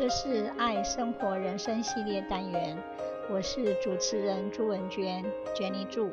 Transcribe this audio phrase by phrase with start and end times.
[0.00, 2.74] 这是爱生活人生系列单元，
[3.30, 5.22] 我是主持人朱文娟
[5.54, 6.10] ，Jenny 祝。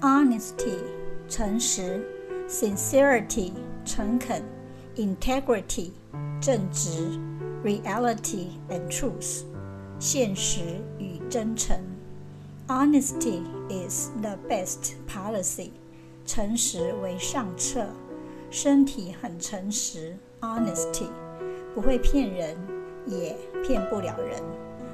[0.00, 0.78] Honesty，
[1.28, 2.06] 诚实
[2.48, 4.40] ；Sincerity，诚恳
[4.94, 5.90] ；Integrity，
[6.40, 7.18] 正直
[7.64, 9.42] ；Reality and truth，
[9.98, 10.60] 现实
[10.96, 11.76] 与真诚。
[12.68, 15.70] Honesty is the best policy，
[16.24, 17.88] 诚实为上策。
[18.56, 21.10] 身体很诚实，honesty
[21.74, 22.56] 不会骗人，
[23.04, 24.42] 也骗不了人，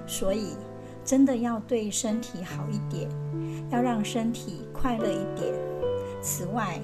[0.05, 0.57] 所以
[1.05, 3.09] 真的要对身体好一点，
[3.71, 5.55] 要让身体快乐一点。
[6.21, 6.81] 此外，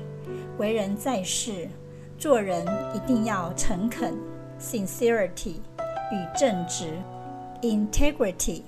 [0.58, 1.68] 为人在世，
[2.16, 2.64] 做人
[2.94, 4.14] 一定要诚恳
[4.60, 5.56] ，sincerity
[6.12, 6.92] 与正直
[7.60, 8.62] ，integrity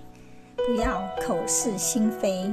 [0.56, 2.52] 不要口是心非，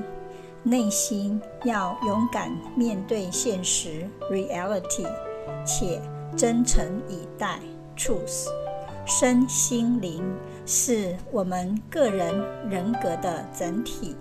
[0.61, 5.07] 内心要勇敢面对现实，reality。
[5.65, 6.01] 且
[6.35, 7.59] 真诚以待
[7.97, 8.47] ，truth，
[9.05, 10.23] 身心灵
[10.65, 14.15] 是我们个人人格的整体，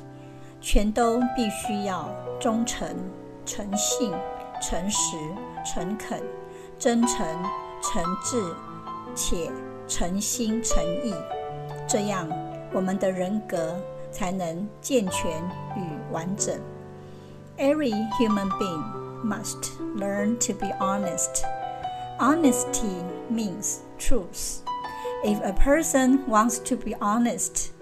[0.61, 2.09] 全都必须要
[2.41, 2.89] 忠诚、
[3.45, 4.13] 诚信、
[4.63, 5.17] 诚实、
[5.65, 6.23] 诚恳、
[6.79, 7.27] 真诚、
[7.83, 8.55] 诚挚，
[9.15, 9.51] 且
[9.89, 11.15] 诚心诚意，
[11.87, 12.29] 这样
[12.73, 13.77] 我们的人格
[14.11, 15.31] 才能健全
[15.77, 16.59] 与完整。
[17.59, 19.06] Every human being.
[19.25, 21.45] Must learn to be honest.
[22.19, 24.63] Honesty means truth.
[25.25, 27.73] If a person wants to be honest,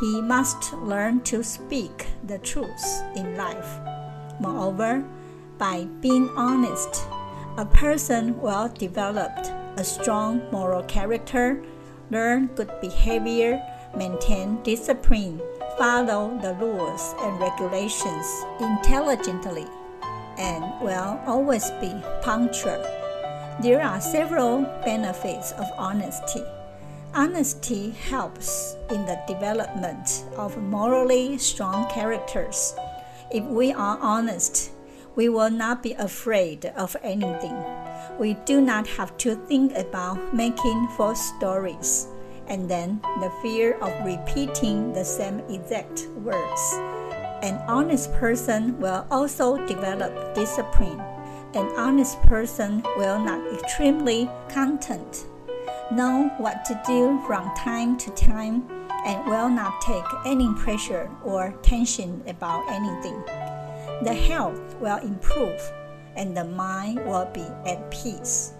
[0.00, 3.78] he must learn to speak the truth in life.
[4.40, 5.04] Moreover,
[5.58, 7.04] by being honest,
[7.56, 9.32] a person will develop
[9.76, 11.62] a strong moral character,
[12.10, 13.62] learn good behavior,
[13.96, 15.40] maintain discipline,
[15.76, 18.26] follow the rules and regulations
[18.60, 19.66] intelligently
[20.40, 22.82] and will always be punctual.
[23.60, 26.42] There are several benefits of honesty.
[27.14, 32.74] Honesty helps in the development of morally strong characters.
[33.30, 34.70] If we are honest,
[35.14, 37.56] we will not be afraid of anything.
[38.18, 42.06] We do not have to think about making false stories
[42.48, 46.99] and then the fear of repeating the same exact words.
[47.42, 51.00] An honest person will also develop discipline.
[51.54, 55.24] An honest person will not extremely content,
[55.90, 58.68] know what to do from time to time,
[59.06, 63.22] and will not take any pressure or tension about anything.
[64.02, 65.60] The health will improve
[66.16, 68.52] and the mind will be at peace.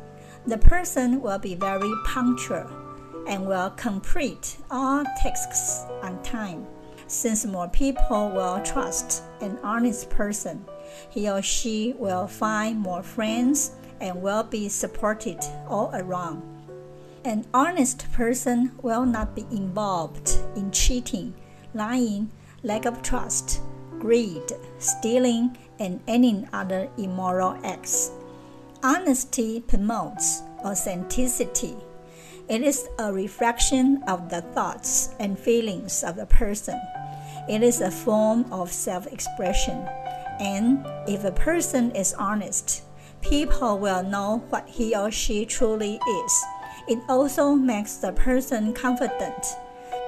[0.47, 2.67] The person will be very punctual
[3.29, 6.67] and will complete all tasks on time.
[7.11, 10.65] Since more people will trust an honest person,
[11.09, 16.41] he or she will find more friends and will be supported all around.
[17.25, 21.35] An honest person will not be involved in cheating,
[21.75, 22.31] lying,
[22.63, 23.61] lack of trust,
[23.99, 28.13] greed, stealing, and any other immoral acts.
[28.85, 31.75] Honesty promotes authenticity.
[32.49, 36.81] It is a reflection of the thoughts and feelings of the person.
[37.49, 39.87] It is a form of self expression.
[40.41, 42.83] And if a person is honest,
[43.21, 46.45] people will know what he or she truly is.
[46.89, 49.47] It also makes the person confident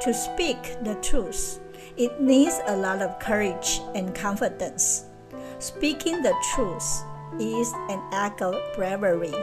[0.00, 1.60] to speak the truth.
[1.97, 5.04] It needs a lot of courage and confidence.
[5.59, 7.04] Speaking the truth
[7.38, 9.34] is an act of bravery.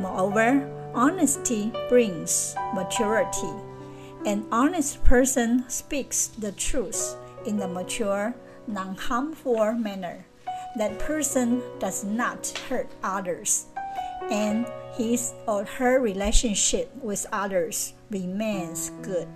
[0.00, 3.52] Moreover, honesty brings maturity.
[4.24, 7.16] An honest person speaks the truth
[7.46, 8.34] in a mature,
[8.66, 10.24] non harmful manner.
[10.76, 13.66] That person does not hurt others,
[14.30, 19.28] and his or her relationship with others remains good.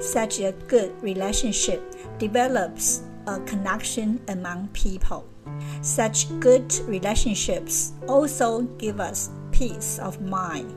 [0.00, 1.82] Such a good relationship
[2.18, 5.26] develops a connection among people.
[5.82, 10.74] Such good relationships also give us peace of mind.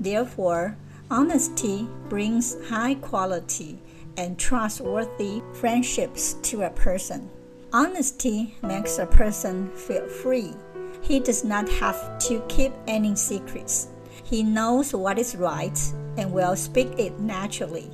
[0.00, 0.76] Therefore,
[1.10, 3.78] honesty brings high quality
[4.16, 7.30] and trustworthy friendships to a person.
[7.72, 10.54] Honesty makes a person feel free.
[11.02, 13.88] He does not have to keep any secrets.
[14.22, 15.78] He knows what is right
[16.16, 17.90] and will speak it naturally.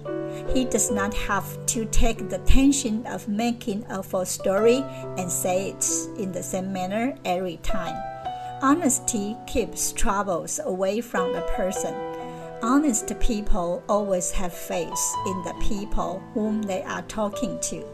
[0.53, 4.85] He does not have to take the tension of making a false story
[5.17, 5.87] and say it
[6.19, 7.97] in the same manner every time.
[8.63, 11.95] Honesty keeps troubles away from a person
[12.63, 17.85] Honest people always have faith in the people whom they are talking to.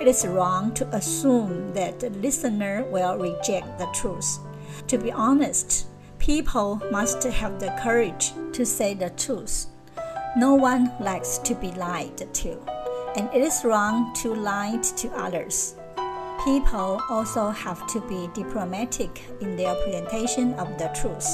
[0.00, 4.38] It is wrong to assume that the listener will reject the truth.
[4.86, 5.86] To be honest,
[6.22, 9.66] People must have the courage to say the truth.
[10.36, 12.56] No one likes to be lied to,
[13.16, 15.74] and it is wrong to lie to others.
[16.44, 21.26] People also have to be diplomatic in their presentation of the truth.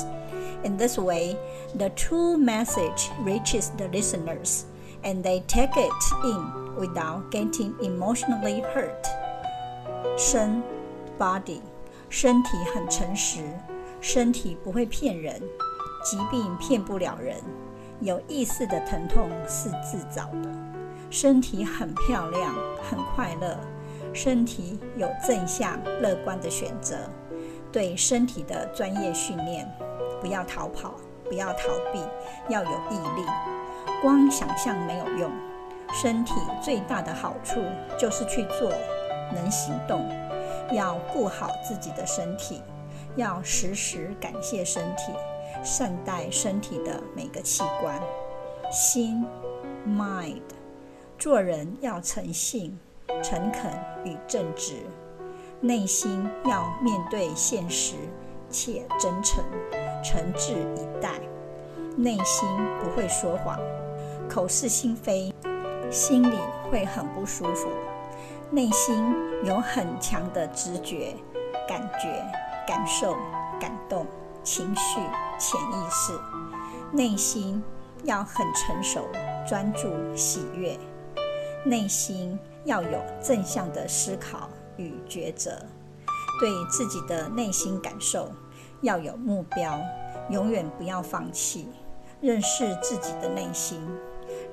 [0.63, 1.35] In this way,
[1.77, 4.63] the true message reaches the listeners
[5.03, 5.91] and they take it
[6.24, 9.06] in without getting emotionally hurt.
[10.18, 10.63] 身
[11.19, 11.62] body
[12.09, 13.41] 身体很诚实，
[14.00, 15.41] 身体不会骗人，
[16.03, 17.38] 疾病骗不了人，
[18.00, 20.50] 有意识的疼痛是自找的。
[21.09, 23.57] 身体很漂亮，很快乐，
[24.13, 26.95] 身体有正向乐观的选择。
[27.71, 29.68] 对身体的专业训练。
[30.20, 30.94] 不要逃跑，
[31.25, 32.03] 不要逃避，
[32.49, 33.26] 要有毅力。
[34.03, 35.31] 光想象没有用，
[35.93, 37.61] 身体最大的好处
[37.99, 38.70] 就是去做，
[39.35, 40.05] 能行动。
[40.73, 42.62] 要顾好自己的身体，
[43.17, 45.12] 要时时感谢身体，
[45.65, 47.99] 善待身体的每个器官。
[48.70, 49.25] 心
[49.87, 50.43] ，mind，
[51.19, 52.79] 做人要诚信、
[53.23, 53.73] 诚恳
[54.05, 54.82] 与正直，
[55.62, 57.94] 内心要面对现实
[58.50, 59.43] 且真诚。
[60.02, 61.12] 诚挚以待，
[61.96, 62.48] 内心
[62.80, 63.58] 不会说谎，
[64.28, 65.34] 口是心非，
[65.90, 66.36] 心里
[66.70, 67.68] 会很不舒服。
[68.50, 69.14] 内心
[69.44, 71.14] 有很强的直觉、
[71.68, 72.08] 感觉、
[72.66, 73.14] 感受、
[73.60, 74.06] 感动、
[74.42, 75.00] 情绪、
[75.38, 76.12] 潜意识。
[76.92, 77.62] 内心
[78.04, 79.06] 要很成熟、
[79.46, 80.78] 专注、喜悦。
[81.64, 84.48] 内心要有正向的思考
[84.78, 85.50] 与抉择，
[86.40, 88.30] 对自己的内心感受。
[88.82, 89.80] 要有目标，
[90.30, 91.69] 永远不要放弃。
[92.20, 93.80] 认识自己的内心，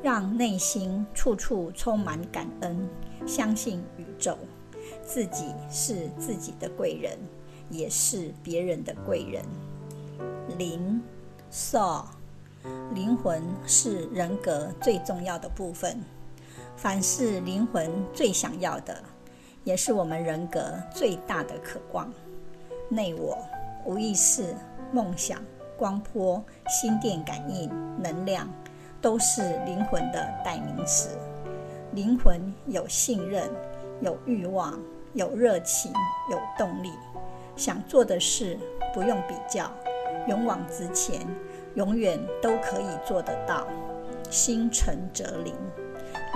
[0.04, 2.88] 让内心处处充满感恩。
[3.26, 4.38] 相信宇宙，
[5.04, 7.18] 自己是自己的贵人，
[7.72, 9.44] 也是别人的贵人。
[10.60, 11.02] 灵
[11.52, 12.04] ，soul，
[12.94, 16.00] 灵魂是人格最重要的部分。
[16.76, 19.04] 凡是灵魂最想要的，
[19.64, 20.62] 也是我们人格
[20.94, 22.14] 最大的渴望。
[22.90, 23.40] 内我。
[23.86, 24.56] 无意识、
[24.92, 25.40] 梦想、
[25.78, 27.70] 光波、心电感应、
[28.02, 28.50] 能量，
[29.00, 31.18] 都是灵魂的代名词。
[31.92, 33.50] 灵魂有信任、
[34.02, 34.78] 有欲望、
[35.14, 35.94] 有热情、
[36.32, 36.92] 有动力，
[37.56, 38.58] 想做的事
[38.94, 39.72] 不用比较，
[40.28, 41.22] 勇往直前，
[41.76, 43.68] 永远都可以做得到。
[44.32, 45.54] 心诚则灵，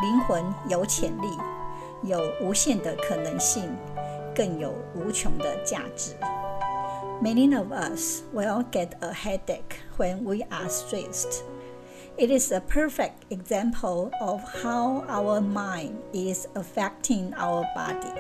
[0.02, 1.28] 灵魂有潜力，
[2.04, 3.68] 有无限的可能性，
[4.36, 6.14] 更有无穷的价值。
[7.22, 11.44] Many of us will get a headache when we are stressed.
[12.18, 18.16] It is a perfect example of how our mind is affecting our body.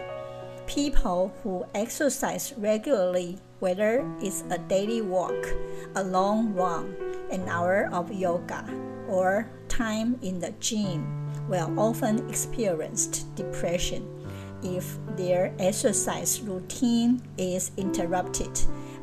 [0.67, 5.47] People who exercise regularly, whether it's a daily walk,
[5.95, 6.93] a long run,
[7.31, 8.67] an hour of yoga,
[9.07, 11.07] or time in the gym,
[11.47, 14.03] will often experience depression
[14.61, 18.59] if their exercise routine is interrupted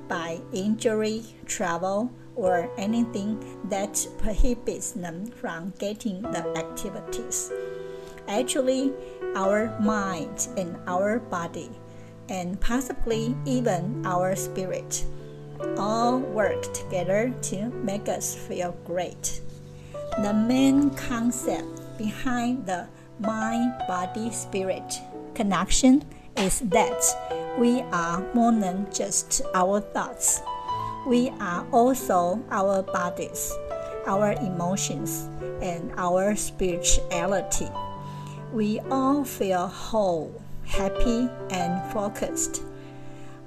[0.08, 3.38] by injury, travel, or anything
[3.68, 7.50] that prohibits them from getting the activities.
[8.28, 8.92] Actually,
[9.34, 11.70] our mind and our body,
[12.28, 15.04] and possibly even our spirit,
[15.78, 19.40] all work together to make us feel great.
[20.22, 25.00] The main concept behind the mind body spirit
[25.34, 26.04] connection
[26.36, 27.00] is that
[27.58, 30.42] we are more than just our thoughts.
[31.06, 33.52] We are also our bodies,
[34.06, 35.28] our emotions,
[35.62, 37.68] and our spirituality.
[38.52, 42.62] We all feel whole, happy, and focused.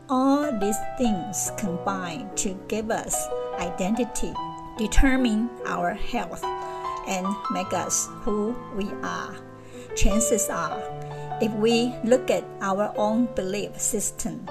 [0.10, 3.28] All these things combine to give us
[3.60, 4.34] identity,
[4.78, 6.44] determine our health,
[7.08, 9.36] and make us who we are.
[9.96, 10.82] Chances are
[11.42, 14.46] if we look at our own belief system,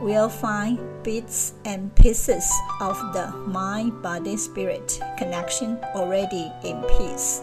[0.00, 2.48] we'll find bits and pieces
[2.80, 7.42] of the mind body spirit connection already in peace.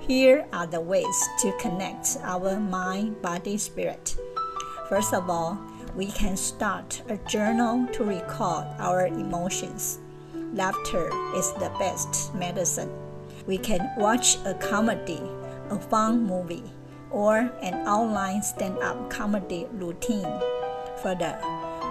[0.00, 4.16] Here are the ways to connect our mind body spirit.
[4.88, 5.58] First of all,
[5.96, 9.98] we can start a journal to record our emotions.
[10.52, 12.92] Laughter is the best medicine.
[13.46, 15.22] We can watch a comedy,
[15.70, 16.62] a fun movie,
[17.16, 20.28] or an online stand up comedy routine.
[21.02, 21.40] Further,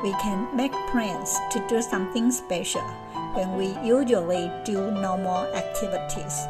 [0.04, 2.86] we can make plans to do something special
[3.34, 6.46] when we usually do normal activities.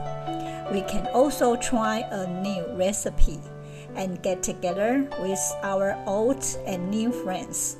[0.73, 3.39] We can also try a new recipe
[3.95, 7.77] and get together with our old and new friends.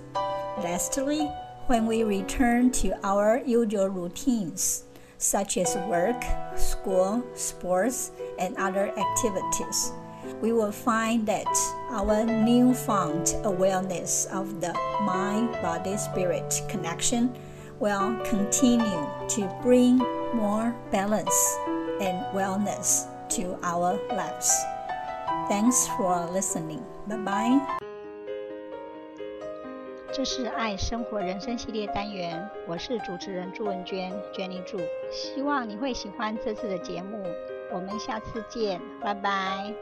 [0.64, 1.30] Lastly,
[1.68, 4.86] when we return to our usual routines,
[5.18, 6.24] such as work,
[6.56, 9.92] school, sports, and other activities,
[10.41, 11.47] we will find that
[11.91, 14.73] our newfound awareness of the
[15.05, 17.31] mind body spirit connection
[17.79, 19.99] will continue to bring
[20.35, 21.59] more balance
[22.01, 24.51] and wellness to our lives.
[25.49, 26.83] Thanks for listening.
[27.07, 27.61] Bye bye.
[30.13, 34.79] 这是爱生活人生系列单元，我是主持人朱文娟，Jenny 祝，
[35.13, 37.23] 希望你会喜欢这次的节目，
[37.70, 39.76] 我们下次见，拜拜。